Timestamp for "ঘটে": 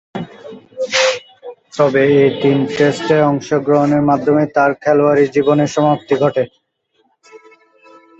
6.23-6.43